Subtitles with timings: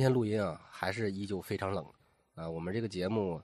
[0.00, 1.86] 今天录音啊，还是依旧非常冷
[2.34, 2.48] 啊。
[2.48, 3.38] 我们这个节目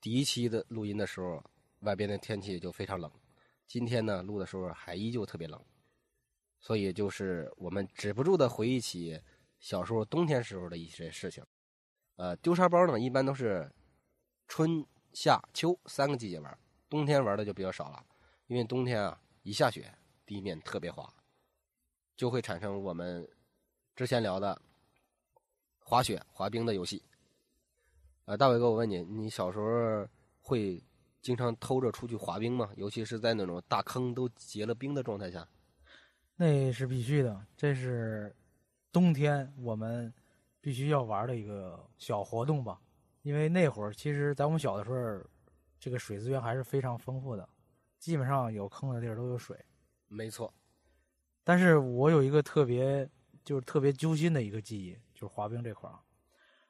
[0.00, 1.42] 第一期的录音的时候，
[1.80, 3.10] 外边的天气就非常冷。
[3.66, 5.60] 今天呢，录的时候还依旧特别冷，
[6.60, 9.20] 所以就是我们止不住的回忆起
[9.58, 11.44] 小时候冬天时候的一些事情。
[12.14, 13.68] 呃，丢沙包呢，一般都是
[14.46, 16.56] 春夏秋三个季节玩，
[16.88, 18.06] 冬天玩的就比较少了，
[18.46, 19.92] 因为冬天啊，一下雪，
[20.24, 21.12] 地面特别滑，
[22.16, 23.28] 就会产生我们
[23.96, 24.62] 之前聊的
[25.88, 27.02] 滑雪、滑冰的游戏。
[28.26, 30.06] 呃，大伟哥，我问你，你小时候
[30.42, 30.84] 会？
[31.20, 35.46] 经常偷着出去滑冰吗，尤其是在那种大坑都结了冰的状态下，
[36.36, 37.44] 那是必须的。
[37.56, 38.34] 这是
[38.92, 40.14] 冬天我们
[40.60, 42.80] 必须要玩的一个小活动吧。
[43.22, 45.20] 因为那会儿，其实在我们小的时候，
[45.80, 47.46] 这个水资源还是非常丰富的，
[47.98, 49.58] 基本上有坑的地儿都有水。
[50.06, 50.54] 没错。
[51.42, 53.06] 但是我有一个特别，
[53.44, 55.96] 就是特别揪心的一个记忆，就是滑冰这块儿。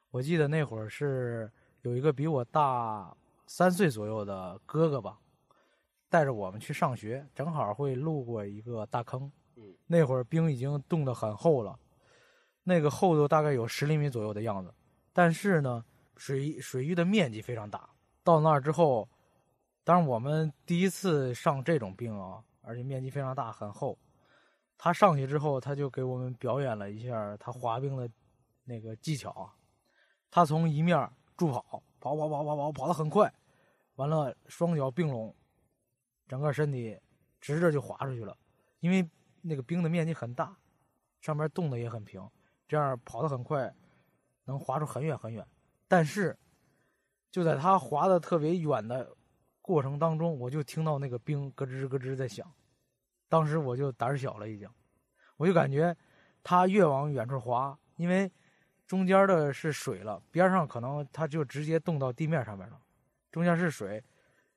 [0.09, 1.51] 我记得那会儿是
[1.83, 3.15] 有一个比我大。
[3.51, 5.17] 三岁左右的哥哥吧，
[6.07, 9.31] 带着我们去上学，正好会路过一个大坑。
[9.55, 11.75] 嗯，那会儿冰已经冻得很厚了，
[12.61, 14.71] 那个厚度大概有十厘米左右的样子。
[15.11, 15.83] 但是呢，
[16.15, 17.89] 水水域的面积非常大。
[18.23, 19.09] 到那儿之后，
[19.83, 23.97] 当然我们第一次上这种冰啊，而且面积非常大，很厚。
[24.77, 28.07] 他上去之后，他就给我们表演了一下他滑冰的
[28.69, 29.55] 那个技巧啊。
[30.29, 33.33] 他从一面助跑，跑跑跑跑跑，跑得很快。
[33.95, 35.35] 完了，双脚并拢，
[36.27, 36.97] 整个身体
[37.41, 38.37] 直着就滑出去了。
[38.79, 39.09] 因为
[39.41, 40.55] 那个冰的面积很大，
[41.19, 42.29] 上面冻的也很平，
[42.67, 43.73] 这样跑得很快，
[44.45, 45.45] 能滑出很远很远。
[45.87, 46.37] 但是，
[47.31, 49.17] 就在他滑的特别远的
[49.61, 52.49] 过程当中，我就听到那个冰咯吱咯吱在响。
[53.27, 54.69] 当时我就胆小了，已经，
[55.37, 55.95] 我就感觉
[56.43, 58.31] 他越往远处滑，因为
[58.89, 62.81] 中间的是水了，边上可能它就直接冻到地面上面了。
[63.31, 64.03] 中间是水，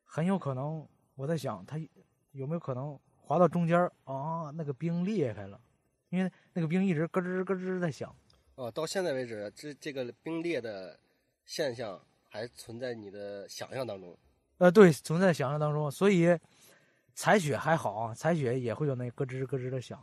[0.05, 1.79] 很有可能我在想，它
[2.31, 4.51] 有没有可能滑到中间啊？
[4.55, 5.61] 那个冰裂开了，
[6.09, 8.17] 因为那个冰一直咯吱咯吱在响。
[8.55, 10.99] 哦，到现在为止，这这个冰裂的
[11.45, 14.17] 现象还存在你的想象当中。
[14.57, 15.91] 呃，对，存在想象当中。
[15.91, 16.39] 所以
[17.13, 20.03] 采雪还好啊，采雪也会有那咯吱咯吱的响。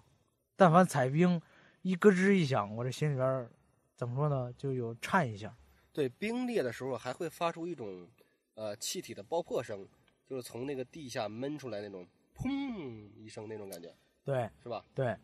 [0.55, 1.41] 但凡采冰
[1.81, 3.49] 一咯吱一响，我这心里边
[3.99, 4.53] 怎么说呢？
[4.53, 5.53] 就有颤一下。
[5.91, 8.07] 对，冰裂的时候还会发出一种。
[8.55, 9.87] 呃，气体的爆破声，
[10.25, 12.05] 就是从那个地下闷出来那种
[12.35, 13.93] “砰”一声那种感觉，
[14.23, 14.83] 对，是吧？
[14.93, 15.15] 对。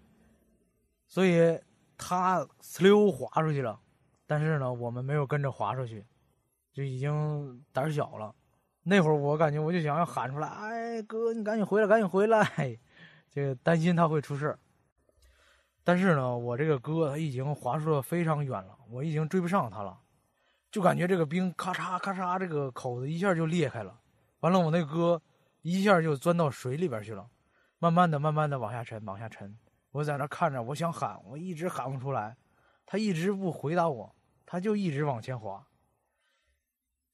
[1.05, 1.59] 所以
[1.97, 3.77] 他呲溜滑出去了，
[4.25, 6.05] 但是呢，我们没有跟着滑出去，
[6.71, 8.33] 就已经胆小了。
[8.83, 12.77] 那会儿我感觉我就想要喊出来：“哎，哥，你赶紧回来，赶紧回来！”
[13.29, 14.57] 就担心他会出事
[15.85, 19.97] 但是呢，我这个哥他已经滑出了非常远了，我已经追不上他了。
[20.71, 24.01] 就感觉这个冰咔嚓咔嚓，这个口子一下就裂开了，
[24.39, 25.21] 完了我那哥
[25.61, 27.29] 一下就钻到水里边去了，
[27.77, 29.55] 慢慢的、慢慢的往下沉，往下沉。
[29.91, 32.35] 我在那看着，我想喊，我一直喊不出来，
[32.85, 35.65] 他一直不回答我，他就一直往前滑。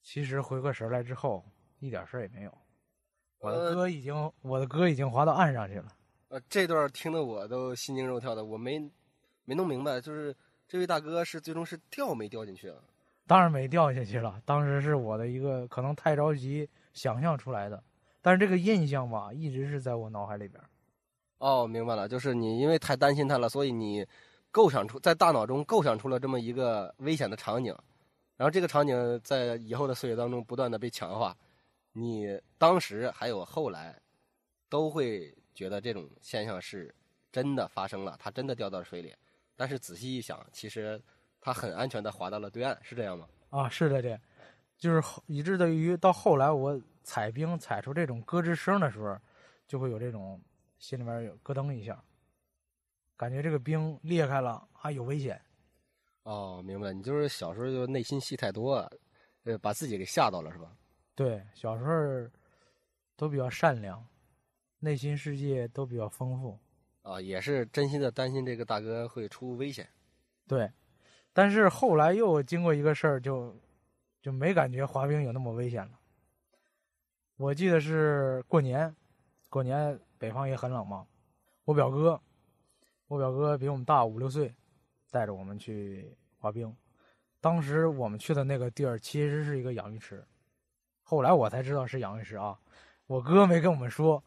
[0.02, 1.44] 其实回过神来之后，
[1.78, 2.58] 一点事儿也没有，
[3.38, 5.86] 我的哥已经，我的哥已经滑到岸上去了。
[6.32, 8.78] 呃，这段听得我都心惊肉跳的，我没
[9.44, 10.34] 没弄明白，就是
[10.66, 12.78] 这位大哥是最终是掉没掉进去啊？
[13.26, 17.84] 当然没掉下去了，当时是我的一个可能太着急想象出来的，
[18.22, 20.58] 但是这个印象吧，一直是在我脑海里边。
[21.36, 24.06] 哦，明白了，就是你因为太担心他了，所以你
[24.50, 27.76] 构想出在大脑中构想出了这么一个危险的场景，
[28.38, 31.36] 然后这个场景在以后的岁月当中不断的被强化，
[31.92, 34.00] 你当时还有后来
[34.70, 36.94] 都会觉得这种现象是
[37.30, 39.14] 真的发生了，他真的掉到水里，
[39.56, 41.02] 但是仔细一想，其实。
[41.44, 43.28] 他很安全的滑到了对岸，是这样吗？
[43.50, 44.16] 啊，是的，这，
[44.78, 49.18] 就是以至于到后来我踩冰踩出这种咯吱声的时候，
[49.66, 50.40] 就会有这种
[50.78, 52.00] 心里面有咯噔一下，
[53.16, 55.42] 感觉这个冰裂开了啊，有危险。
[56.22, 58.88] 哦，明白，你就是小时候就内心戏太多，
[59.42, 60.70] 呃，把自己给吓到了是吧？
[61.16, 62.30] 对，小时候
[63.16, 64.06] 都比较善良，
[64.82, 66.58] 内心世界都比较丰富。
[67.02, 69.88] 啊，也是真心的担心这个大哥会出危险。
[70.46, 70.70] 对。
[71.32, 73.56] 但是后来又经过一个事儿，就
[74.20, 75.98] 就没感觉滑冰有那么危险了。
[77.36, 78.94] 我记得是过年，
[79.48, 81.06] 过年北方也很冷嘛。
[81.64, 82.20] 我表哥，
[83.06, 84.52] 我表哥比我们大五六岁，
[85.10, 86.76] 带着我们去滑冰。
[87.40, 90.24] 当时我们去的那个地儿其实是一个养鱼池，
[91.02, 92.58] 后来我才知道是养鱼池啊。
[93.06, 94.22] 我哥没跟我们说。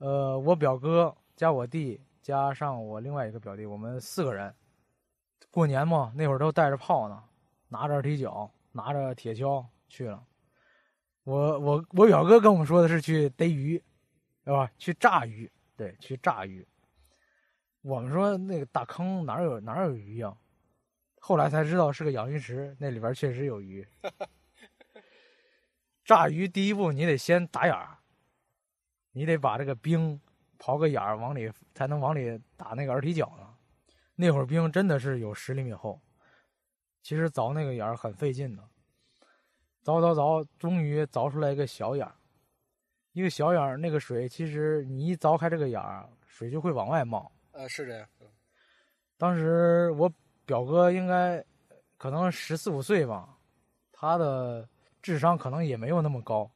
[0.00, 4.54] 呃，我表哥加我弟加上我另外一个表弟，我们四个人。
[5.50, 7.22] 过年嘛，那会儿都带着炮呢，
[7.68, 10.24] 拿着二踢脚，拿着铁锹去了。
[11.24, 13.74] 我我我表哥跟我们说的是去逮鱼，
[14.46, 14.70] 是吧？
[14.78, 16.66] 去炸鱼，对，去炸鱼。
[17.82, 20.34] 我们说那个大坑哪有哪有鱼呀？
[21.20, 23.86] 后来才知道是个养鱼池，那里边确实有鱼。
[26.06, 27.98] 炸鱼第一步你得先打眼儿，
[29.12, 30.20] 你得把这个冰
[30.58, 33.46] 刨个眼儿往里，才能往里打那个耳踢脚呢。
[34.14, 36.00] 那会儿冰真的是有十厘米厚，
[37.02, 38.62] 其实凿那个眼儿很费劲的。
[39.82, 42.14] 凿凿凿，终于凿出来一个小眼儿，
[43.12, 47.32] 一个小眼儿，那个水其实你一凿开这个眼儿，水就会往外冒。
[47.52, 48.06] 呃，是这样。
[49.16, 50.10] 当时我
[50.44, 51.42] 表哥应该
[51.96, 53.38] 可能十四五岁吧，
[53.90, 54.68] 他的
[55.00, 56.50] 智商可能也没有那么高。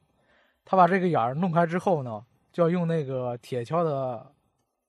[0.63, 2.23] 他把这个眼儿弄开之后呢，
[2.55, 4.33] 就要用那个铁锹的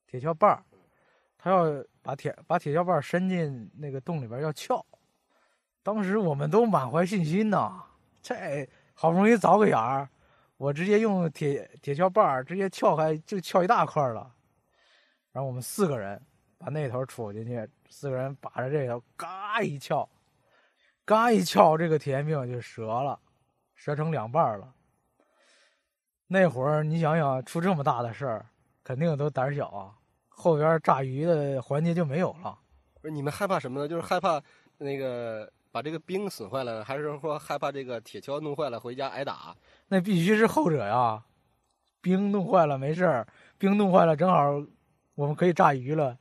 [0.06, 0.62] 铁锹把儿，
[1.36, 4.86] 他要把铁把铁锹把儿伸进那个洞里边要撬。
[5.82, 7.82] 当时我们都满怀信心呐。
[8.22, 10.08] 这好不容易凿个眼儿，
[10.58, 14.32] 我直接用铁铁锹把儿直接撬开，就撬一大块了。
[15.32, 16.24] 然后我们四个人
[16.58, 20.08] 把那头杵进去，四个人把着这头，嘎一撬，
[21.04, 23.18] 嘎一撬，这个铁线柄就折了，
[23.74, 24.72] 折成两半了。
[26.26, 28.46] 那会儿你想想，出这么大的事儿，
[28.82, 29.94] 肯定都胆小啊。
[30.28, 32.58] 后边炸鱼的环节就没有了。
[33.00, 33.88] 不是你们害怕什么呢？
[33.88, 34.42] 就是害怕
[34.78, 35.50] 那个。
[35.72, 39.54] 把这个冰损坏了，还是说害怕这个铁锹弄坏了回家挨打？
[39.88, 41.22] 那必须是后者呀！
[42.00, 43.28] 冰弄坏了没事儿，
[43.58, 44.64] 冰弄坏了正好
[45.16, 46.16] 我们可以炸鱼了。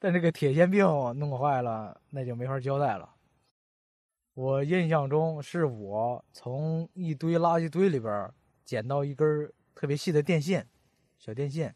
[0.00, 0.84] 但这个铁线病
[1.20, 3.08] 弄坏了，那就没法交代了。
[4.34, 8.28] 我印象中是我从一堆垃圾堆里边
[8.66, 10.68] 捡到一根特别细的电线，
[11.16, 11.74] 小电线。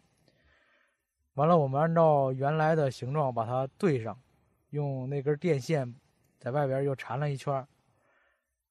[1.35, 4.21] 完了，我们按照原来的形状把它对上，
[4.69, 5.95] 用那根电线。
[6.41, 7.67] 在外边又缠了一圈，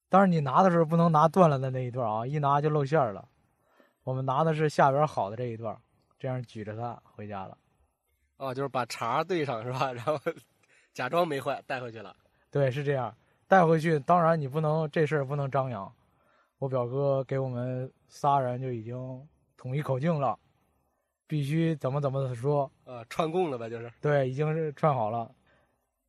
[0.08, 3.28] 当然你拿的时候不能拿断了的那一段啊，一拿就露馅了。
[4.02, 5.80] 我们拿的是下边好的这一段，
[6.18, 7.56] 这样举着它回家了。
[8.38, 9.92] 哦，就是把茬对上是吧？
[9.94, 10.18] 然后
[10.92, 12.16] 假装没坏带回去了。
[12.50, 14.00] 对，是这样，带回去。
[14.00, 15.94] 当然你不能这事儿不能张扬。
[16.60, 19.26] 我表哥给我们仨人就已经
[19.56, 20.38] 统一口径了，
[21.26, 22.70] 必须怎么怎么的说。
[22.84, 23.90] 呃，串供了呗，就是。
[23.98, 25.34] 对，已经是串好了。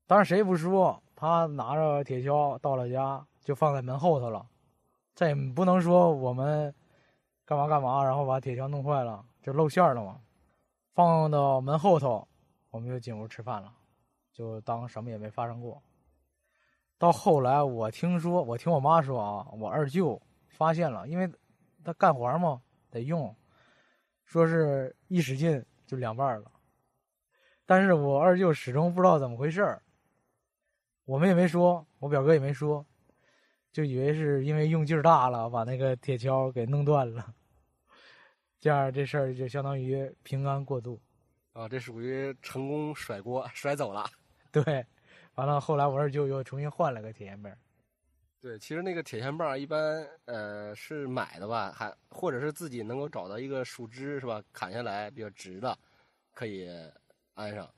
[0.06, 1.02] 当然谁也不说。
[1.16, 4.46] 他拿着铁锹到了家，就放在门后头了。
[5.16, 6.74] 这也不能说我们
[7.46, 10.20] 干嘛干嘛，然后把铁锹弄坏了，就露馅了嘛。
[10.94, 12.28] 放到门后头，
[12.72, 13.72] 我们就进屋吃饭了，
[14.34, 15.82] 就当什么也没发生过。
[16.98, 20.22] 到后来，我听说，我听我妈说啊，我二舅
[20.52, 21.30] 发现了，因为
[21.84, 23.36] 他干活嘛得用，
[24.26, 26.52] 说是一使劲就两半了。
[27.66, 29.82] 但是我二舅始终不知道怎么回事儿。
[31.06, 32.86] 我们也没说，我表哥也没说，
[33.72, 37.34] 就以为是因为用劲儿大了，把那个铁锹给弄断了。
[38.60, 41.02] 这样这事儿就相当于平安过渡。
[41.54, 44.06] 啊，这属于成功甩锅 甩走了。
[44.52, 44.86] 对，
[45.36, 47.52] 完了后来我二舅又重新换了个铁线棒。
[48.42, 55.78] 对，其实那个铁线棒一般呃是买的吧，还或者是自己能够找到一个树枝是吧，砍下来比较直的，
[56.34, 56.68] 可以
[57.36, 57.72] 安上。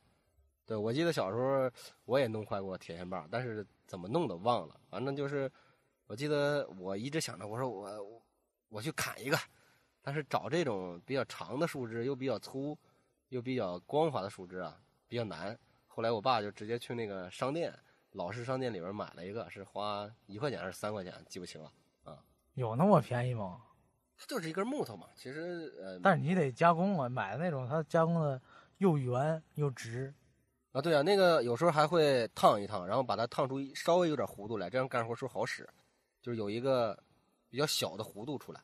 [0.65, 1.69] 对，我记得小时候
[2.05, 4.79] 我也弄坏过铁线棒，但是怎么弄的忘了。
[4.89, 5.51] 反正就是，
[6.07, 8.23] 我记得我一直想着，我说我
[8.69, 9.37] 我去砍一个，
[10.01, 12.77] 但是找这种比较长的树枝又比较粗，
[13.27, 15.59] 又比较光滑的树枝啊，比较难。
[15.87, 17.77] 后来我爸就直接去那个商店，
[18.13, 21.71] 老式商店里边买了一个，是花一块钱还是三块钱，记不清了
[22.03, 22.17] 啊。
[22.53, 23.61] 有那么便宜吗？
[24.15, 25.99] 它就是一根木头嘛，其实呃。
[25.99, 28.41] 但是你得加工啊，买的那种它加工的
[28.77, 30.13] 又圆又直。
[30.71, 35.67] 啊，对啊，那个有时候还会烫一烫，然后把它烫出稍微有点弧度来，这样干活时候好使，
[36.21, 36.97] 就是有一个
[37.49, 38.61] 比较小的弧度出来。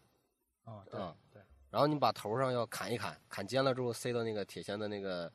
[0.63, 0.99] 啊，对
[1.31, 1.41] 对。
[1.69, 5.31] 然后你把头上要砍一砍，砍尖了之后塞到那个铁锨的那个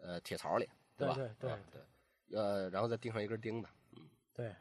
[0.00, 1.14] 呃铁槽里，对吧？
[1.14, 1.82] 对对对。
[2.32, 3.68] 呃，然后再钉上一根钉子。
[3.96, 4.02] 嗯，
[4.34, 4.54] 对。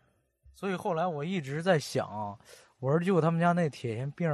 [0.54, 2.38] 所以后来我一直在想，
[2.80, 4.30] 我二舅他们家那铁线柄、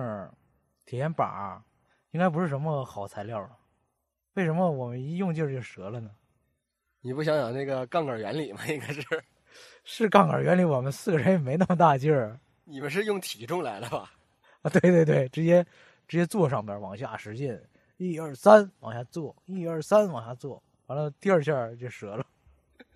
[0.85, 1.63] 铁线把，
[2.11, 3.57] 应该不是什么好材料啊？
[4.33, 6.11] 为什么我们一用劲儿就折了呢？
[7.01, 8.65] 你不想想那个杠杆原理吗？
[8.67, 9.01] 应该是，
[9.83, 10.63] 是杠杆原理。
[10.63, 12.39] 我们四个人也没那么大劲儿。
[12.65, 14.11] 你们是用体重来的吧？
[14.63, 15.65] 啊，对对对，直接
[16.07, 17.57] 直接坐上边往下使劲，
[17.97, 22.25] 一二三往下坐，一二三往下坐，完了第二下就折了。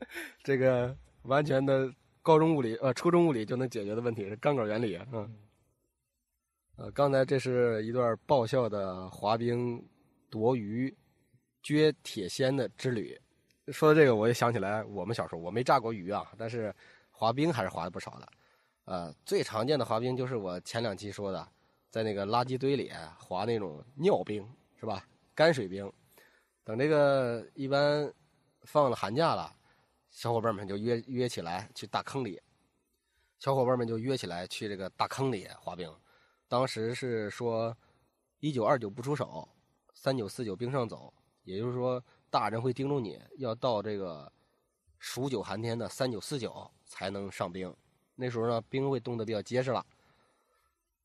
[0.43, 5.05] 这个完全的高中物理呃初中物理就能解决的问题是杠杆原理啊。
[5.11, 5.35] 嗯。
[6.77, 9.87] 呃，刚才这是一段爆笑的滑冰、
[10.29, 10.91] 夺鱼、
[11.63, 13.19] 撅铁锨的之旅。
[13.67, 16.73] 说到这个，我也想起来我们小时候，我没炸过鱼啊，但是
[17.11, 18.27] 滑冰还是滑的不少的。
[18.85, 21.47] 呃，最常见的滑冰就是我前两期说的，
[21.91, 24.43] 在那个垃圾堆里滑那种尿冰，
[24.79, 25.05] 是吧？
[25.35, 25.91] 干水冰。
[26.63, 28.11] 等这个一般
[28.63, 29.53] 放了寒假了，
[30.11, 32.39] 小伙伴们就约约起来去大坑里，
[33.39, 35.89] 小伙伴们就约起来去这个大坑里滑冰。
[36.49, 37.75] 当时是说
[38.39, 39.47] 一九二九不出手，
[39.93, 41.13] 三九四九冰上走，
[41.43, 44.31] 也就是说大人会叮嘱你要到这个
[44.99, 47.73] 数九寒天的三九四九才能上冰。
[48.15, 49.83] 那时候呢，冰会冻得比较结实了。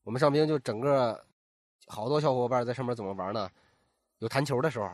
[0.03, 1.25] 我们上冰就整个
[1.87, 3.49] 好多小伙伴在上面怎么玩呢？
[4.19, 4.93] 有弹球的时候，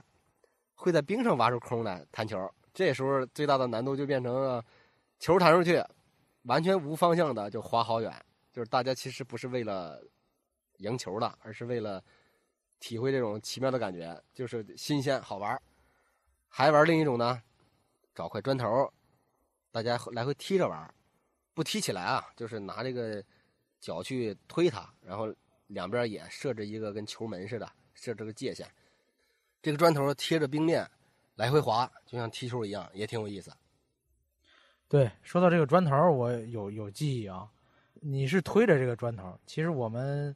[0.76, 2.48] 会在冰上挖出空来弹球。
[2.74, 4.64] 这时候最大的难度就变成了
[5.20, 5.84] 球弹出去，
[6.44, 8.14] 完全无方向的就滑好远。
[8.52, 10.04] 就是大家其实不是为了
[10.78, 12.04] 赢球的，而是为了
[12.80, 15.60] 体会这种奇妙的感觉，就是新鲜好玩。
[16.50, 17.42] 还玩另一种呢，
[18.14, 18.92] 找块砖头，
[19.72, 20.94] 大家来回踢着玩。
[21.56, 23.24] 不踢起来啊，就是拿这个
[23.80, 25.32] 脚去推它，然后
[25.68, 28.68] 两边也设置一个跟球门似的，设置个界限。
[29.62, 30.90] 这个砖头贴着冰面
[31.36, 33.52] 来回滑，就像踢球一样，也挺有意思。
[34.88, 37.50] 对，说到这个砖头，我有有记忆啊。
[38.06, 40.36] 你是推着这个砖头，其实我们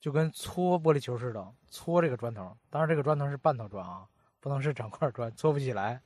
[0.00, 2.56] 就跟搓玻璃球似的，搓这个砖头。
[2.70, 4.08] 当然，这个砖头是半头砖啊，
[4.40, 6.00] 不能是整块砖，搓不起来。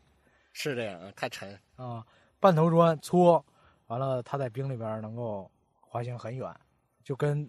[0.53, 2.05] 是这样啊，太沉啊，
[2.41, 3.45] 半头砖搓。
[3.87, 5.49] 完了，它在冰里边能够
[5.81, 6.53] 滑行很远，
[7.03, 7.49] 就跟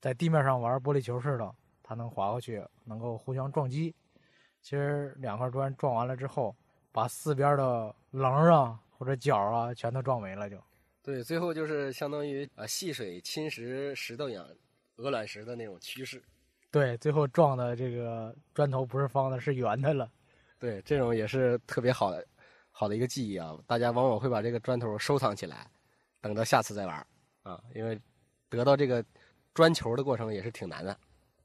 [0.00, 3.94] 在地面上玩玻璃球似的，它能滑过去，能够互相撞击。
[4.66, 6.52] 其实两块砖撞完了之后，
[6.90, 10.60] 把四边的棱啊或者角啊全都撞没了，就。
[11.04, 14.44] 对，最后就是相当于啊细水侵蚀石头一样，
[14.96, 16.20] 鹅卵石的那种趋势。
[16.72, 20.10] 对，最后撞的这个砖头不是方的，是圆的了。
[20.58, 22.26] 对，这种也是特别好的
[22.72, 23.56] 好的一个记忆啊！
[23.68, 25.64] 大家往往会把这个砖头收藏起来。
[26.20, 27.06] 等到下次再玩
[27.44, 27.96] 啊，因为
[28.48, 29.04] 得到这个
[29.54, 30.98] 砖球的过程也是挺难的。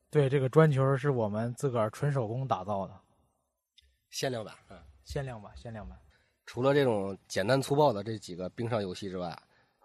[0.09, 3.00] 对，这个砖球是我们自个儿纯手工打造的，
[4.11, 5.97] 限量版啊，限量版，限量版。
[6.45, 9.35] 除了这种简单粗暴的这几个冰上游戏之外，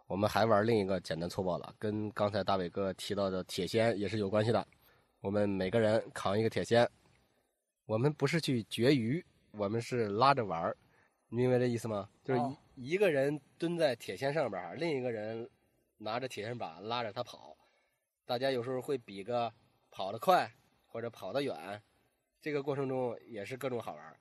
[0.06, 4.66] 我们还玩另一个简单粗暴的，跟刚才大伟哥提到的铁锨也是有关系的。
[5.20, 6.88] 我们每个人扛一个铁锨，
[7.86, 10.76] 我们不是去绝鱼，我们是拉着玩儿。
[11.28, 12.08] 你明白这意思吗？
[12.24, 12.40] 就是
[12.74, 15.48] 一一个人蹲在铁锨上边另一个人
[15.98, 17.56] 拿着铁锨把拉着他跑。
[18.24, 19.52] 大家有时候会比个
[19.90, 20.52] 跑得快
[20.86, 21.80] 或者跑得远，
[22.46, 24.16] 这个过程中也是各种好玩。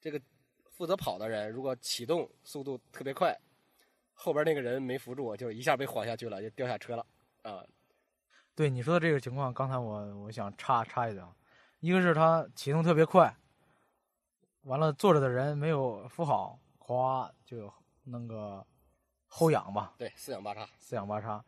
[0.00, 0.22] 这个
[0.70, 3.36] 负责跑的人如果启动速度特别快，
[4.14, 7.04] 后边那个人没扶住，就一下被晃下去了，就掉下车了
[7.42, 7.66] 啊。
[8.54, 11.20] 对你说的这个情况，刚才我我想插插一句，
[11.80, 13.36] 一个是他启动特别快。
[14.62, 17.68] 完了，坐着的人没有扶好，咵就
[18.04, 18.64] 弄个
[19.26, 19.92] 后仰吧。
[19.98, 20.68] 对，四仰八叉。
[20.78, 21.44] 四仰八叉。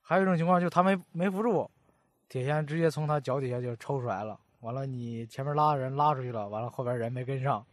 [0.00, 1.68] 还有一种情况，就是他没没扶住，
[2.28, 4.38] 铁锨直接从他脚底下就抽出来了。
[4.66, 7.64] 完了，你前面拉人拉出去了，完了后边人没跟上，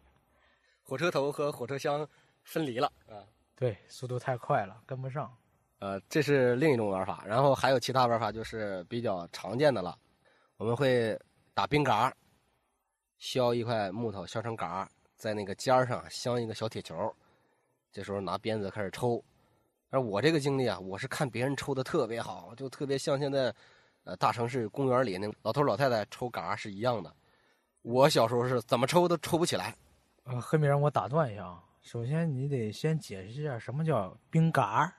[0.84, 2.08] 火车头和火车厢
[2.44, 3.26] 分离了啊。
[3.56, 5.36] 对，速度太快了，跟不上。
[5.80, 7.24] 呃，这是另一种玩法。
[7.26, 9.98] 然后还有其他玩法，就是比较常见的了。
[10.58, 11.20] 我们会
[11.56, 12.14] 打冰嘎。
[13.18, 17.12] 削一块木头，削成嘎，在那个尖儿上镶一个小铁球，
[17.92, 19.24] 这时候拿鞭子开始抽。
[19.90, 23.52] 而我这个经历啊，我是看别人抽的特别好，就特别像现在，
[24.04, 27.14] 呃，大城市公园里那老头老太太抽嘎是一样的。
[27.82, 29.76] 我小时候是怎么抽都抽不起来。
[30.24, 34.94] 呃，黑米让我打断一下啊，首先你得先解释一下什么叫冰嘎。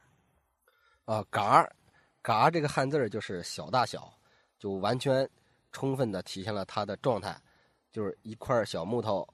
[1.04, 1.68] 啊，嘎，
[2.22, 4.12] 嘎这个汉字就是小大小，
[4.58, 5.28] 就完全
[5.72, 7.36] 充分的体现了它的状态。
[7.92, 9.24] 就是一块小木头，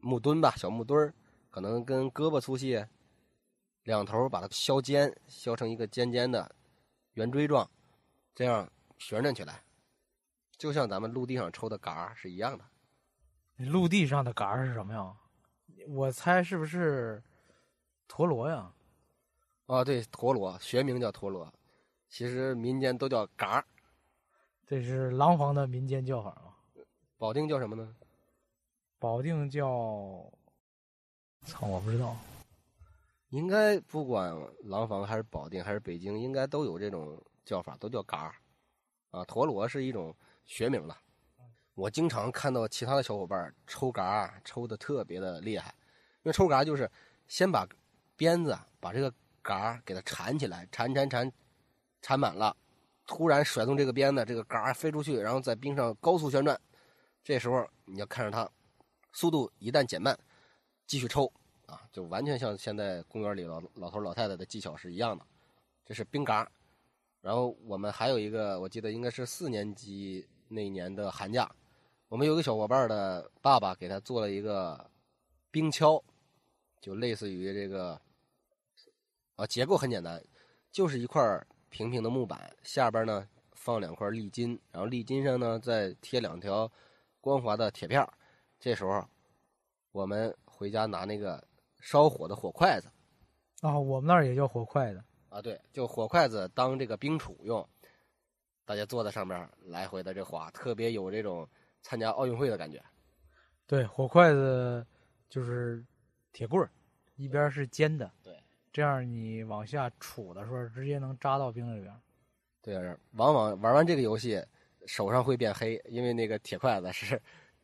[0.00, 1.12] 木墩吧，小木墩儿，
[1.50, 2.80] 可能跟胳膊粗细，
[3.82, 6.54] 两头把它削尖，削成一个尖尖的
[7.14, 7.68] 圆锥状，
[8.36, 8.70] 这样
[9.02, 9.60] 旋转起来，
[10.56, 12.64] 就像咱们陆地上抽的嘎是一样的。
[13.56, 15.12] 陆地上的嘎是什么呀？
[15.88, 17.20] 我猜是不是
[18.06, 18.72] 陀螺呀？
[19.66, 21.52] 啊，对，陀螺，学名叫陀螺，
[22.08, 23.64] 其实民间都叫嘎。
[24.64, 26.54] 这是廊坊的民间叫法啊。
[27.18, 27.96] 保定叫什么呢？
[29.00, 29.66] 保定叫，
[31.44, 32.16] 操，我不知道。
[33.30, 34.32] 应该不管
[34.62, 38.32] 廊坊还是保定还是北京，应该都有这种叫法，都叫嘎
[39.12, 40.14] 啊，陀螺是一种
[40.44, 40.98] 学名了。
[41.74, 45.74] 我经常看到其他的小伙伴抽嘎抽的特别的厉害，
[46.22, 46.90] 因为抽嘎就是
[47.28, 47.66] 先把
[48.16, 51.32] 鞭子把这个嘎给它缠起来，缠缠缠，
[52.02, 52.54] 缠满了，
[53.06, 56.60] 突然甩动这个鞭子，这个嘎飞出去，然后在冰上高速旋转。
[57.24, 58.50] 这时候你要看着它，
[59.12, 60.18] 速度一旦减慢，
[60.86, 61.32] 继续抽，
[61.66, 65.24] 啊，就完全像现在公园里老老头老太太的技巧是一样的。
[65.84, 66.50] 这是冰嘎，
[67.22, 71.50] 然后我们还有一个，我记得应该是四年级那年的寒假，
[72.08, 74.90] 我们有个小伙伴的爸爸给他做了一个
[75.50, 76.02] 冰橇，
[76.80, 77.98] 就类似于这个
[79.36, 80.20] 啊，结构很简单，
[80.72, 81.22] 就是一块
[81.70, 86.68] 平平的木板，下边呢放两块沥金，然后沥金上呢再贴两条
[87.20, 88.04] 光滑的铁片
[88.58, 89.06] 这时候
[89.92, 91.42] 我们回家拿那个
[91.78, 92.88] 烧火的火筷子
[93.60, 95.00] 啊，我们那儿也叫火筷子。
[95.32, 97.66] 啊，对，就火筷子当这个冰杵用，
[98.66, 101.48] 大家坐在上面来回的这滑，特别有这种
[101.80, 102.82] 参加奥运会的感觉。
[103.66, 104.86] 对，火筷子
[105.30, 105.82] 就是
[106.34, 106.70] 铁棍儿，
[107.16, 108.38] 一边是尖的，对，
[108.70, 111.98] 这样你往下杵的时候，直接能扎到冰里边。
[112.60, 112.76] 对，
[113.12, 114.44] 往往玩完这个游戏，
[114.86, 117.18] 手上会变黑，因为那个铁筷子是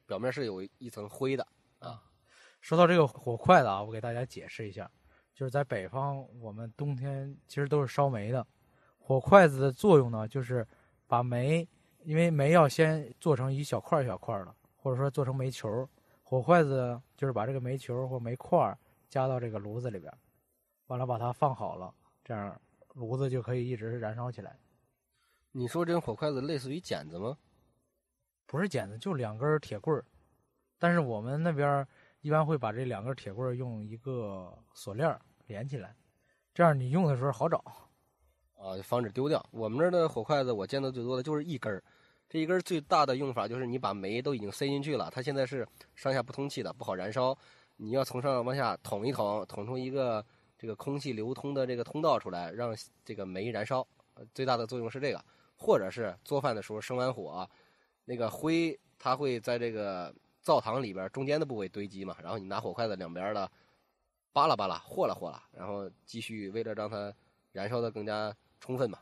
[0.06, 1.46] 表面是有一层灰的
[1.80, 2.02] 啊。
[2.62, 4.90] 说到这个火筷子啊，我给大家解释一下。
[5.38, 8.44] 就是在北方，我们冬天其实都是烧煤的。
[8.98, 10.66] 火筷子的作用呢，就是
[11.06, 11.64] 把煤，
[12.02, 15.88] 因为煤要先做成一小块一小块的，或者说做成煤球。
[16.24, 18.76] 火筷子就是把这个煤球或煤块
[19.08, 20.12] 加到这个炉子里边，
[20.88, 22.60] 完了把它放好了，这样
[22.94, 24.58] 炉子就可以一直燃烧起来。
[25.52, 27.38] 你说这火筷子类似于剪子吗？
[28.44, 30.04] 不是剪子，就两根铁棍儿。
[30.80, 31.86] 但是我们那边
[32.20, 35.94] 一般会把这两根铁棍用一个锁链连起来，
[36.52, 37.58] 这样你用的时候好找，
[38.56, 39.44] 啊，防止丢掉。
[39.50, 41.82] 我们这儿的火筷子，我见到最多的就是一根儿，
[42.28, 47.36] 这一根最大的用法就是你把煤都已经塞进去了，它现在是上下不通气的，不好燃烧。
[47.76, 50.24] 你要从上往下捅一捅，捅出一个
[50.58, 53.86] 这个空气流通的这个通道出来，让这个煤燃烧。
[54.34, 55.24] 最大的作用是这个，
[55.56, 57.48] 或者是做饭的时候生完火，
[58.04, 60.12] 那个灰它会在这个
[60.48, 63.50] 灶膛里边中间的部位堆积嘛，然后你拿火筷子两边的。
[64.32, 67.12] 扒拉扒拉，和了和了，然后继续为了让它
[67.50, 68.98] 燃烧的更加充分嘛。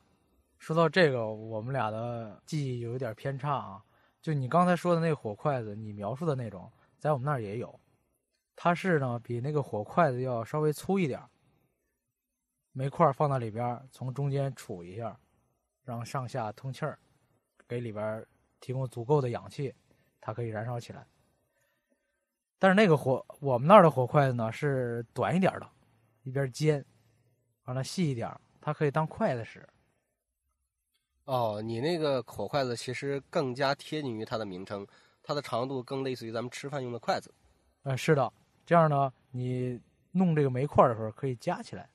[0.58, 3.84] 说到这个，我们俩的记忆有一点偏差啊。
[4.22, 7.78] 就你刚才说的那个火筷子，你描述的那种，在我们那儿也有。
[8.54, 11.20] 它是呢，比那个火筷子要稍微粗一点，
[12.72, 15.18] 煤块放在里边，从中间杵一下，
[15.84, 16.98] 让上下通气儿，
[17.68, 18.24] 给里边
[18.58, 19.74] 提供足够的氧气，
[20.20, 21.06] 它可以燃烧起来。
[22.58, 25.68] 但是那个火，我们那儿的火筷子呢是短一点的，
[26.22, 26.84] 一边尖，
[27.64, 29.68] 完了细一点，它可以当筷子使。
[31.24, 34.86] 哦，你那个火筷子其实更加贴近于它的名称，
[35.22, 37.34] 它的长度更类似于咱们吃饭用的筷子。
[37.82, 38.32] 嗯，是的，
[38.64, 39.80] 这样呢，你
[40.12, 41.88] 弄这个煤块的时候可以夹起来。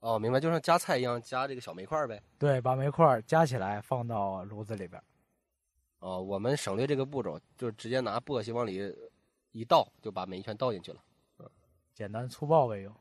[0.00, 2.20] 哦，明白，就像夹菜一样夹这个小煤块呗。
[2.38, 5.00] 对，把煤块夹起来放到炉子里边。
[6.00, 8.92] 哦，我们省略这个步骤，就直接拿簸箕往里。
[9.52, 11.02] 一倒就把煤全倒进去了，
[11.38, 11.50] 嗯，
[11.94, 12.94] 简单粗暴呗，又。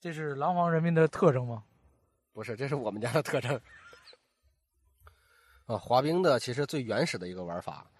[0.00, 1.64] 这是廊坊人民的特征吗？
[2.32, 3.60] 不是，这是我们家的特征。
[5.66, 7.90] 啊，滑冰的其实最原始的一个玩法，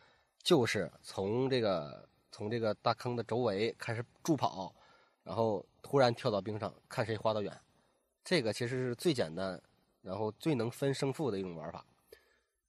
[0.43, 4.75] 就是从这个从这个大坑的周围开始助跑，
[5.25, 7.61] 然后突然跳到冰上，看谁滑得远。
[8.25, 9.61] 这个其实是最简单，
[10.03, 11.85] 然后最能分胜负的一种玩法。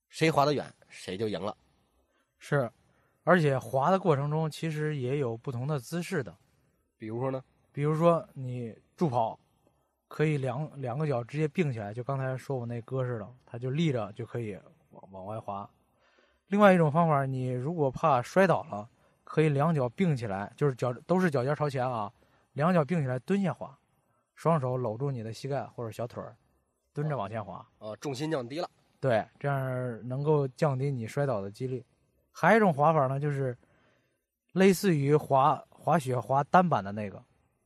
[0.09, 1.55] 谁滑得远，谁就赢了。
[2.39, 2.71] 是。
[3.29, 6.35] 而且滑的过程中，其实也有不同的姿势的，
[6.97, 7.39] 比如说呢？
[7.71, 9.39] 比如说你助跑，
[10.07, 14.57] 可以两两个脚直接并起来，就刚才说我那哥似的，他就立着就可以
[14.89, 15.69] 往往外滑。
[16.47, 18.89] 另外一种方法，你如果怕摔倒了，
[19.23, 22.11] 可以两脚并起来，就是脚都是脚尖朝前啊，
[22.53, 23.77] 两脚并起来蹲下滑，
[24.33, 26.35] 双手搂住你的膝盖或者小腿儿，
[26.95, 27.63] 蹲着往前滑。
[27.77, 28.67] 呃，重心降低了。
[28.99, 31.85] 对，这样能够降低你摔倒的几率。
[32.39, 33.57] 还有一种滑法呢，就是
[34.53, 37.21] 类似于滑滑雪滑单板的那个，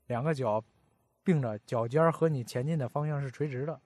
[0.07, 0.63] 两个脚
[1.23, 3.79] 并着，脚尖和你前进的方向是垂直的，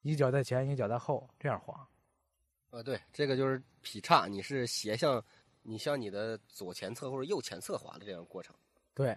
[0.00, 1.86] 一脚在前，一脚在后，这样滑。
[2.70, 5.22] 呃，对，这个就是劈叉，你是斜向
[5.60, 8.56] 你向你的左前侧或者右前侧滑的这样过程。
[8.94, 9.14] 对，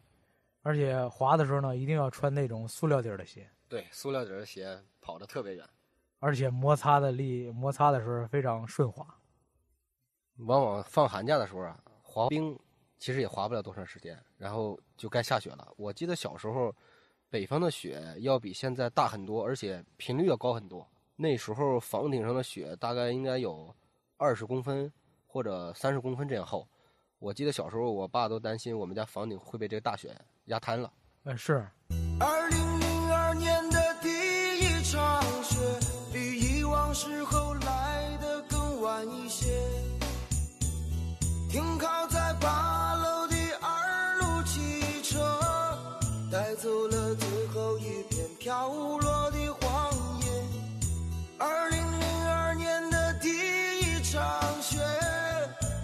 [0.63, 3.50] 而且滑的时候呢，一定要穿那种塑料底儿的鞋。
[3.69, 5.65] 对，塑料底儿的鞋跑得特别远，
[6.19, 9.08] 而且摩擦的力摩擦的时候非常顺滑。
[10.38, 12.58] 往往放寒假的时候啊，滑冰
[12.98, 15.67] 其实也滑不了多长时间，然后就该下雪了。
[15.78, 16.74] 我记得小时候，
[17.30, 20.88] 北方的雪要比现在大很多，而且频率要高很多。
[21.15, 23.74] 那时候房顶上的雪大概应该有
[24.17, 24.91] 二十公分
[25.28, 26.67] 或者三十公分这样厚。
[27.19, 30.13] 我记得小时候，我爸都担心我们家房顶会被这个大雪
[30.46, 30.91] 压瘫了。
[31.24, 31.65] 嗯，是。
[41.54, 44.60] 停靠在八楼的二路汽
[45.04, 45.20] 车，
[46.32, 50.26] 带走了最后一片飘落的黄叶。
[51.38, 54.20] 二零零二年的第一场
[54.63, 54.80] 雪，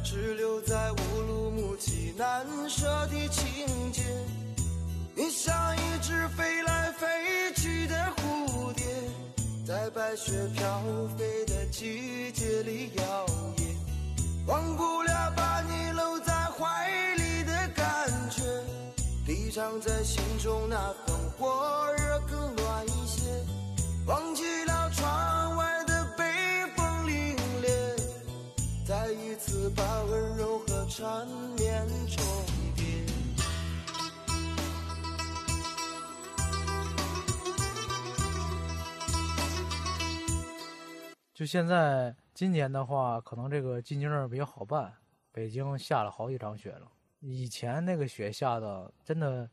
[0.03, 4.01] 只留在乌鲁木齐难舍的情节。
[5.15, 8.83] 你像一只飞来飞去的蝴蝶，
[9.67, 10.81] 在白雪飘
[11.15, 13.58] 飞的季节里摇曳，
[14.49, 18.41] 忘不了把你搂在怀里的感觉，
[19.23, 23.29] 抵藏在心中那份火热更暖一些，
[24.07, 26.23] 忘记了窗外的北
[26.75, 27.67] 风凛冽，
[28.87, 32.25] 再一次把温柔和缠绵重
[32.75, 33.05] 叠。
[41.35, 44.93] 就现在今年的话，可能这个进京证比较好办，
[45.29, 46.89] 北京下了好几场雪了。
[47.19, 49.51] 以前那个雪下的真的，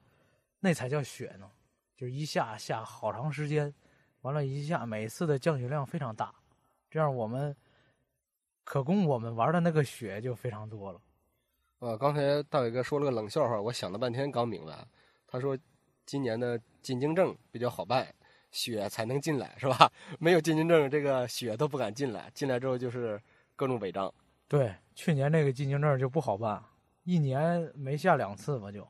[0.61, 1.51] 那才叫雪呢，
[1.97, 3.75] 就是一下下好长时间，
[4.21, 6.33] 完了，一下每次的降雪量非常大，
[6.89, 7.57] 这样我们
[8.63, 11.01] 可供我们玩的那个雪就非常多了。
[11.81, 14.87] 呃，刚才大伟哥说了个冷笑话，我想了半天刚明白。
[15.27, 15.59] 他说，
[16.05, 18.15] 今年的进京证比较好办，
[18.57, 19.93] 雪才能进来，是吧？
[20.19, 22.31] 没有进京证，这个雪都不敢进来。
[22.33, 23.21] 进来之后就是
[23.55, 24.13] 各种违章。
[24.49, 26.65] 对，去年那个进京证就不好办，
[27.05, 28.89] 一年没下两次吧就。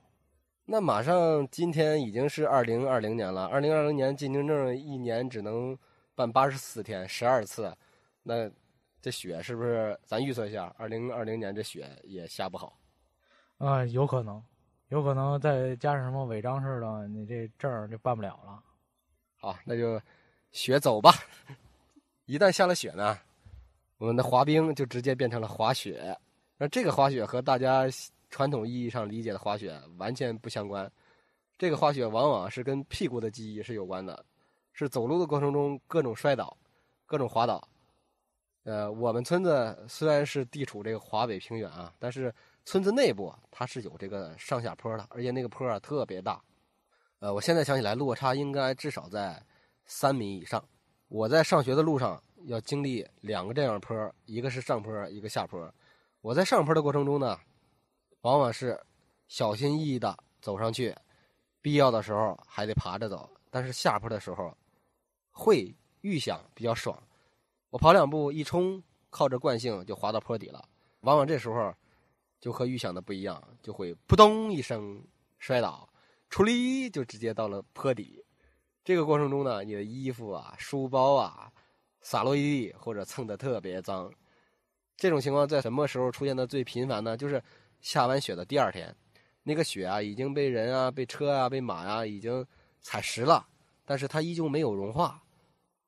[0.67, 5.77] 那马上今天已经是二零二零年了，二零二零年进京证一年只能
[6.15, 7.77] 办八十四天，十二次。
[8.23, 8.49] 那
[9.03, 10.73] 这雪是不是咱预测一下？
[10.79, 12.79] 二零二零年这雪也下不好。
[13.59, 14.43] 啊、有可能，
[14.91, 18.63] 有可能再加上什么违章似的，你这证儿就办不了了。
[19.39, 20.01] 好，那就
[20.53, 21.13] 雪走吧。
[22.27, 23.19] 一旦下了雪呢，
[23.99, 26.17] 我们的滑冰就直接变成了滑雪。
[26.59, 27.85] 那这个滑雪和大家
[28.31, 30.91] 传统意义上理解的滑雪完全不相关。
[31.59, 34.25] 这个滑雪往往是跟屁股的记忆是有关的，
[34.73, 36.57] 是走路的过程中各种摔倒、
[37.07, 37.67] 各种滑倒。
[38.65, 46.43] 呃，我们村子虽然是地处这个华北平原啊，但是村子内部它是有这个上下坡的，而且那个坡啊特别大。
[47.19, 49.43] 呃，我现在想起来，落差应该至少在
[49.87, 50.63] 三米以上。
[51.09, 55.73] 我在上学的路上要经历两个这样的坡，一个是上坡，一个下坡。
[56.21, 57.39] 我在上坡的过程中呢，
[58.21, 58.79] 往往是
[59.29, 60.95] 小心翼翼的走上去，
[61.63, 63.31] 必要的时候还得爬着走。
[63.51, 64.55] 但是下坡的时候，
[65.31, 67.03] 会预想比较爽，
[67.71, 70.69] 我跑两步一冲，靠着惯性就滑到坡底了。
[71.01, 71.73] 往往这时候
[72.41, 75.03] 就和预想的不一样，就会扑通一声
[75.39, 75.89] 摔倒。
[76.29, 78.25] 出力就直接到了坡底。
[78.85, 81.53] 这个过程中呢，你的衣服啊、书包啊
[82.01, 84.13] 洒落一地，或者蹭得特别脏。
[84.97, 87.17] 这种情况在什么时候出现的最频繁呢？
[87.17, 87.43] 就是
[87.81, 88.95] 下完雪的第二天，
[89.43, 92.47] 那个雪啊已经被人啊、被车啊、被马呀、已经
[92.81, 93.47] 踩实了，
[93.85, 95.23] 但是它依旧没有融化，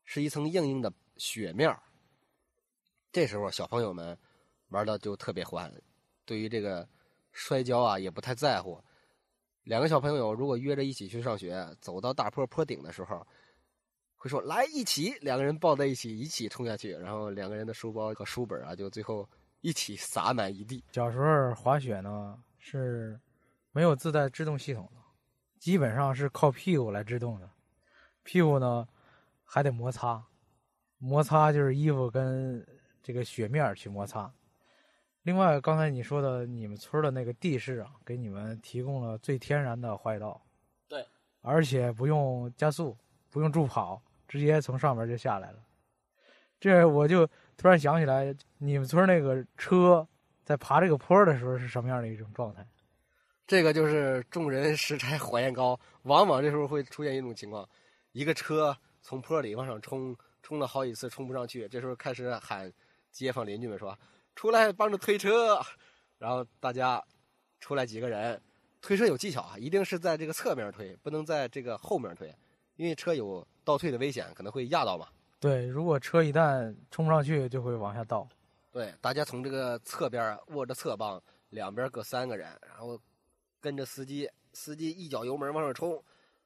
[0.05, 1.81] 是一层硬硬的雪面儿
[3.13, 4.19] 这时候小朋友们
[4.69, 5.73] 玩的就特别欢，
[6.25, 6.87] 对于这个
[7.33, 8.83] 摔跤啊也不太在乎。
[9.69, 13.25] 两个小朋友如果约着一起去上学，走到大坡坡顶的时候，
[14.17, 19.29] 会说来一起，两个人抱在一起，一起冲下去，然后两个人的书包和书本啊，就最后
[19.61, 20.83] 一起洒满一地。
[20.93, 23.21] 小时候滑雪呢是
[23.71, 25.03] 没有自带制动系统的，
[25.59, 27.51] 基本上是靠屁股来制动的，
[28.23, 28.89] 屁股呢
[29.45, 30.25] 还得摩擦，
[30.97, 32.67] 摩擦就是衣服跟
[33.03, 34.33] 这个雪面去摩擦。
[35.23, 40.41] 另外，刚才你说的你们村的那个地势啊，给你们提供了最天然的滑雪道，
[40.89, 41.05] 对，
[41.43, 42.97] 而且不用加速，
[43.31, 45.59] 不用助跑，直接从上面就下来了。
[46.59, 47.27] 这我就
[47.57, 50.07] 突然想起来，你们村那个车
[50.45, 52.67] 在爬这个坡的时候是什么样的一种状态？
[53.47, 57.69] 这个就是众人拾柴火焰高，往往这时候会出现一种情况：
[58.13, 62.73] 一个车从坡里往上冲，冲了好几次冲不上去，这时候开始喊
[63.11, 63.97] 街坊邻居们说
[64.39, 65.61] ：“出来帮着推车。”
[66.17, 67.05] 然后大家
[67.59, 68.41] 出来几个人，
[68.81, 72.33] 推车有技巧啊，一定是在这个侧面推，不能在这个后面推，
[72.77, 75.09] 因为车有倒退的危险，可能会压到嘛。
[75.41, 78.29] 对，如果车一旦冲不上去，就会往下倒。
[78.71, 81.21] 对，大家从这个侧边握着侧帮，
[81.51, 82.97] 两边各三个人，然后
[83.61, 86.01] 跟着司机，司机一脚油门往上冲，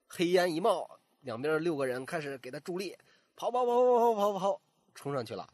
[0.09, 0.89] 黑烟一冒，
[1.21, 2.97] 两边六个人开始给他助力，
[3.37, 4.61] 跑跑跑跑跑跑跑，
[4.95, 5.47] 冲上去了。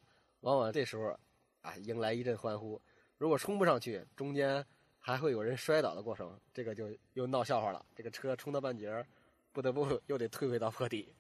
[0.43, 1.19] 往往这时候，
[1.63, 2.81] 啊，迎来一阵欢呼。
[3.17, 4.65] 如果冲不上去，中间
[4.99, 7.85] 还会有人摔倒的过程，这个就又闹笑话了。
[7.95, 9.07] 这个车冲到半截儿，
[9.53, 11.15] 不得不又得退回到坡底。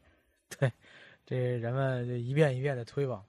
[0.49, 0.73] 对
[1.27, 3.25] 这人们就一遍一遍的推吧。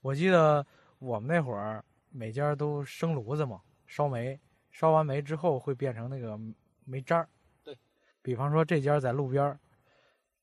[0.00, 0.64] 我记得
[0.98, 4.38] 我们那会儿每家都生炉子嘛，烧煤，
[4.70, 6.38] 烧完煤之后会变成那个
[6.84, 7.28] 煤渣儿。
[7.62, 7.76] 对，
[8.22, 9.58] 比方说这家在路边儿，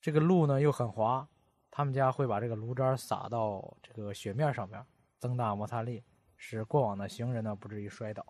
[0.01, 1.27] 这个路呢又很滑，
[1.69, 4.83] 他们家会把这个炉渣撒到这个雪面上面，
[5.21, 6.03] 增大摩擦力，
[6.35, 8.25] 使过往的行人呢不至于摔倒。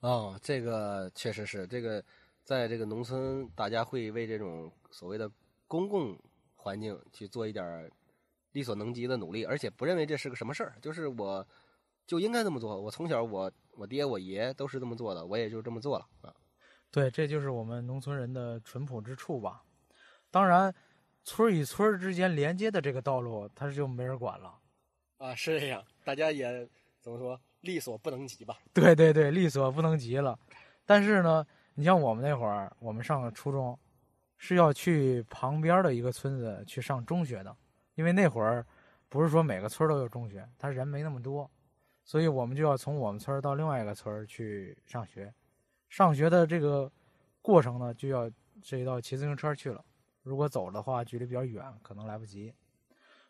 [0.00, 2.04] 哦，这个确实是这个，
[2.44, 5.30] 在这个农村，大家会为这种所谓的
[5.66, 6.14] 公共
[6.54, 7.90] 环境去做一点
[8.50, 11.46] 力所能及的努力，而且不认为这是个什么事儿，就是我
[12.06, 12.78] 就应该这么做。
[12.78, 16.34] 我从小我我爹我爷都是这么做的，我也就这么做了啊。
[16.90, 19.62] 对，这就是我们农村人的淳朴之处吧。
[20.30, 20.74] 当然，
[21.24, 24.58] 村与村之间连接的这个道路，它就没人管了。
[25.22, 26.68] 啊，是这样，大家也
[27.00, 28.58] 怎么说，力所不能及吧？
[28.74, 30.36] 对对对，力所不能及了。
[30.84, 33.78] 但是呢，你像我们那会儿，我们上初中
[34.36, 37.56] 是要去旁边的一个村子去上中学的，
[37.94, 38.66] 因为那会儿
[39.08, 41.48] 不是说每个村都有中学，他人没那么多，
[42.04, 45.32] 所以我们就要从我们村到另外一个村去上学。
[45.88, 46.90] 上学的这个
[47.40, 48.28] 过程呢，就要
[48.60, 49.84] 涉及到骑自行车去了。
[50.24, 52.52] 如果走的话，距离比较远，可能来不及。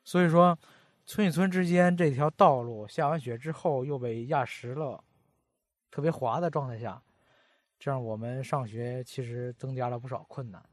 [0.05, 0.59] 所以说，
[1.05, 5.03] 村与村之间这条道路下完雪之后又被压实了，
[5.91, 7.03] 特别滑的状态下，
[7.79, 10.65] 这样我们上学其实增加了不少困难。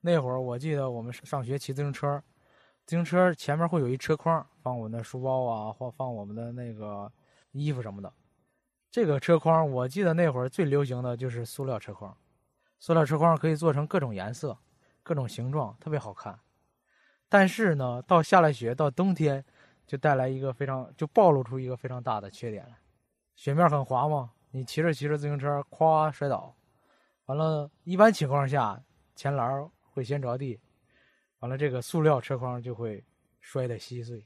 [0.00, 2.22] 那会儿我记得我们上学骑自行车，
[2.84, 7.10] 自行车前面会有一车筐，放我们的书包啊，或放我们的那个
[7.52, 8.12] 衣服什么的。
[8.90, 12.16] 这个车筐，我记得那会儿最流行的就是塑料车筐。
[12.78, 14.56] 塑料车筐可以做成各种颜色、
[15.02, 16.38] 各种形状，特别好看。
[17.28, 19.44] 但是呢，到下了雪，到冬天，
[19.86, 22.76] 就带来一个非常，就暴露出一个非常大的缺点来。
[23.34, 26.54] 雪面很滑嘛，你骑着骑着自行车，咵摔倒，
[27.26, 28.82] 完了，一般情况下
[29.14, 30.58] 前栏会先着地，
[31.40, 33.04] 完了这个塑料车筐就会
[33.40, 34.24] 摔得稀碎，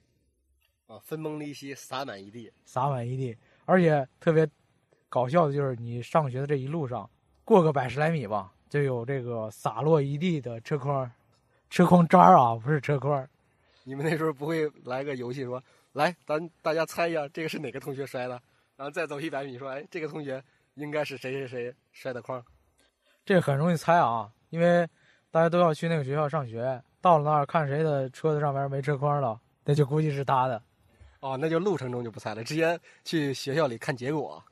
[0.87, 2.53] 啊，分崩离析，洒满一地。
[2.65, 3.37] 洒满一地。
[3.65, 4.49] 而且特别
[5.09, 7.09] 搞笑的就是，你上学的这一路上，
[7.45, 11.11] 过个百十来米吧，就有这个洒落一地的车筐、
[11.71, 13.27] 车筐渣儿啊，不是车筐。
[13.85, 18.41] 你们那时候不会来个游戏说，来，咱大家猜一下，这个是哪个同学摔的？
[18.77, 20.43] 然后再走一百米，说，哎，这个同学
[20.75, 22.45] 应该是谁谁谁摔的筐。
[23.25, 24.87] 这很容易猜啊，因为
[25.31, 30.61] 大家都要去那个学校上学，到了那儿看谁的车子上面没车筐了，那就估计是他的。
[31.21, 34.43] 哦，那就路程中就不猜了，直接去学校里看结果。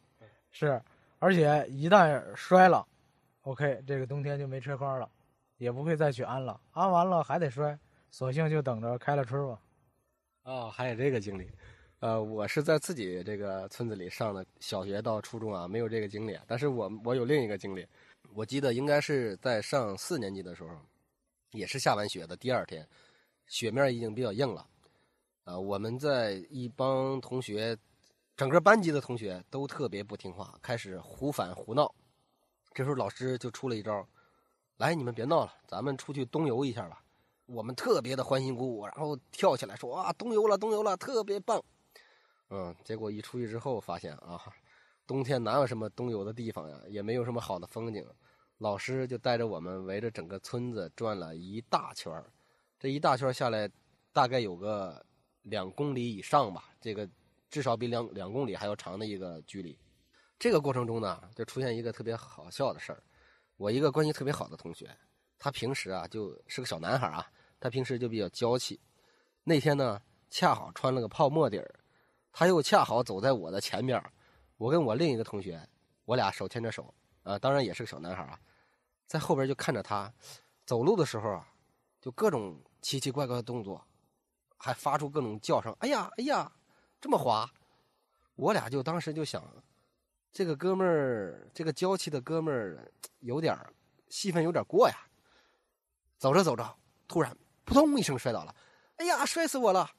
[0.52, 0.80] 是，
[1.18, 2.86] 而且一旦摔了
[3.42, 5.08] ，OK，这个冬天就没车筐了，
[5.58, 7.78] 也不会再去安了，安完了还得摔，
[8.10, 9.60] 索性就等着开了春吧。
[10.44, 11.50] 哦，还有这个经历，
[11.98, 17.86] 呃，我是在自己这个村子里上的小学到初中啊，没有这个经历，但是我我有另一个经历，
[18.32, 20.70] 我记得应该是在上四年级的时候，
[21.50, 22.88] 也是下完雪的第二天，
[23.46, 24.66] 雪面已经比较硬了。
[25.44, 27.76] 啊，我们在一帮同学，
[28.36, 31.92] 整个班级的同学都特别不听话，开始胡反胡闹。
[32.72, 34.06] 这时候老师就出了一招，
[34.78, 37.02] 来，你们别闹了，咱们出去冬游一下吧。
[37.46, 41.62] 我们特别的欢欣鼓舞，然后跳起来说：“啊，冬游了，冬游了，特别棒！”
[42.50, 44.40] 嗯，结果一出去之后，发现啊，
[45.06, 48.06] 冬天哪有什么冬游的地方呀，也没有什么好的风景。
[48.58, 52.24] 老师就带着我们围着整个村子转了一大圈
[52.78, 53.70] 这一大圈下来，
[54.12, 55.04] 大概有个。
[55.42, 57.08] 两公里以上吧，这个
[57.48, 59.78] 至少比两两公里还要长的一个距离。
[60.38, 63.02] 这个过程中呢，就出现一个特别好笑的事儿。
[63.58, 64.88] 我一个关系特别好的同学，
[65.38, 68.80] 他平时啊就是个小男孩啊，他平时就比较娇气。
[69.44, 71.74] 那天呢，恰好穿了个泡沫底儿，
[72.32, 74.02] 他又恰好走在我的前面。
[74.56, 75.60] 我跟我另一个同学，
[76.06, 76.94] 我俩手牵着手，
[77.24, 78.40] 啊，当然也是个小男孩啊，
[79.06, 80.10] 在后边就看着他
[80.64, 81.46] 走路的时候啊，
[82.00, 83.84] 就各种奇奇怪怪的动作。
[84.60, 86.50] 还发出各种叫声，哎呀，哎呀，
[87.00, 87.48] 这么滑！
[88.34, 89.40] 我俩就当时就想，
[90.32, 93.58] 这个哥们儿，这个娇气的哥们儿，有点
[94.08, 94.94] 戏份有点过呀。
[96.18, 98.54] 走着走着，突然扑通一声摔倒了，
[98.96, 99.90] 哎呀，摔死我了！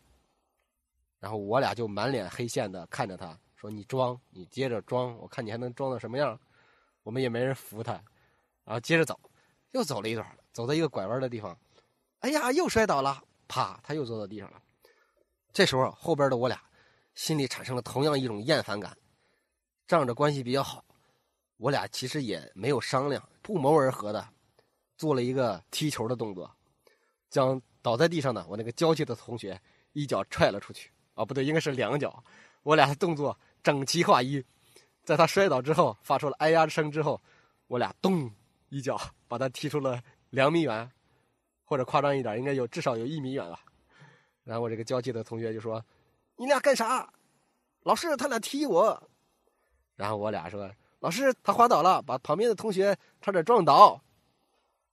[1.20, 6.40] 然后我俩就满脸黑线的看着他，说：“你装，你接着装，我看你还能装到什么样。”
[7.04, 7.94] 我们也没人扶他，
[8.64, 9.20] 然后接着走，
[9.72, 11.58] 又走了一段，走到一个拐弯的地方，
[12.20, 13.24] 哎呀，又摔倒了。
[13.48, 13.80] 啪！
[13.82, 14.62] 他又坐到地上了。
[15.52, 16.62] 这时候，后边的我俩
[17.16, 18.96] 心里产生了同样一种厌烦感。
[19.90, 20.86] 仗着关系比较好，
[21.58, 24.24] 我俩其实也没有商量，不谋而合的
[24.96, 26.48] 做了一个踢球的动作，
[27.32, 29.60] 将倒在地上的我那个娇气的同学
[29.94, 30.92] 一脚踹了出去。
[31.16, 32.24] 啊，不对，应该是两脚。
[32.62, 34.46] 我俩的动作整齐划一，
[35.04, 37.20] 在他摔倒之后发出了哎呀声之后，
[37.66, 38.32] 我俩咚
[38.70, 38.96] 一脚
[39.28, 40.00] 把他踢出了
[40.30, 40.88] 两米远。
[41.66, 43.60] 或者夸张一点，应该有至少有一米远了。
[44.44, 45.84] 然后我这个娇气的同学就说
[46.38, 47.12] ：“你俩干啥？
[47.82, 49.10] 老师他俩踢我。”
[50.00, 54.02] 然后我俩说：“老师他滑倒了，把旁边的同学差点撞倒。”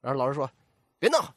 [0.02, 0.50] 然后老师说
[0.98, 1.32] ：“别闹，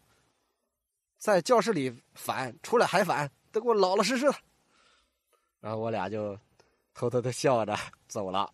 [1.19, 4.33] 在教室里反，出来还反，都给我老老实实的。
[5.59, 6.35] 然后我俩就
[6.95, 7.77] 偷偷的笑着
[8.07, 8.51] 走了，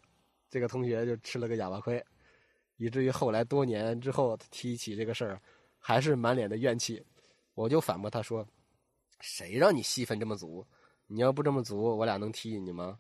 [0.50, 2.06] 这个同学就吃了个哑巴亏，
[2.76, 5.42] 以至于后来多年之后提起这个事儿，
[5.80, 7.02] 还是满脸的怨气。
[7.54, 8.46] 我就反驳他说
[9.22, 10.68] ：“谁让你戏份这么足？
[11.08, 13.00] 你要不这么足，我俩能踢你吗？”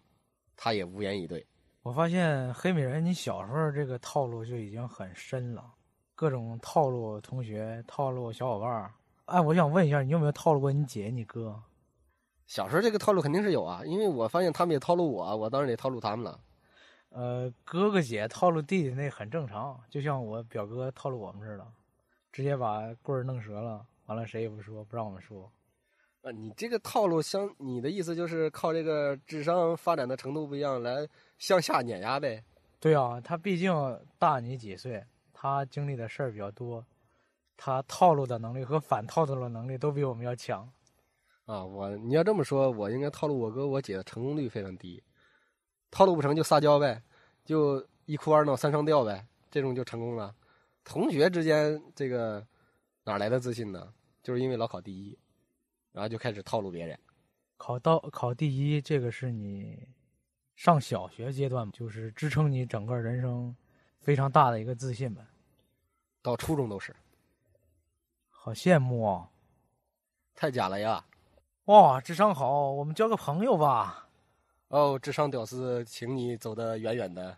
[0.56, 1.45] 他也无言以对。
[1.86, 5.63] 我发现黑美人，你小时候这个套路就已经很深了，
[6.15, 8.91] 各种套路同学、套路小伙伴儿。
[9.26, 11.62] 哎，我想问一下，你有没有套路过你姐、你哥？
[12.48, 16.39] 小时候这个套路肯定是有啊，因为我发现他们也套路我，我当然得套路他们了。
[17.10, 21.67] 呃，哥哥姐套路弟弟那很正常，就像我表哥套路我们似的，
[22.32, 25.52] 直接把棍儿弄折了，完了谁也不说，不让我们说。
[26.25, 31.07] 啊，你这个套路相，你的意思就是靠这个智商发展的程度不一样来
[31.38, 32.43] 向下碾压呗？
[32.79, 33.71] 对啊，他毕竟
[34.17, 36.83] 大你几岁，他经历的事儿比较多，
[37.55, 40.67] 他套路的能力和反套路的能力都比我们要强。
[41.45, 45.03] 啊，我你要这么说，我应该套路我哥我姐的成功率非常低，
[45.91, 47.03] 套路不成就撒娇呗，
[47.45, 50.33] 就一哭二闹三上吊呗，这种就成功了。
[50.83, 52.43] 同学之间这个
[53.03, 53.93] 哪来的自信呢？
[54.23, 55.15] 就是因为老考第一，
[55.95, 56.99] 然后就开始套路别人。
[57.55, 59.88] 考到考第一，这个是你
[60.58, 63.55] 上小学阶段，就是支撑你整个人生
[64.01, 65.25] 非常大的一个自信吧。
[66.21, 66.93] 到初中都是，
[68.29, 69.29] 好羡慕啊！
[70.36, 71.05] 太假了呀！
[71.65, 74.10] 哇，智商好，我们交个朋友吧。
[74.67, 77.38] 哦，智商屌丝，请你走得远远的。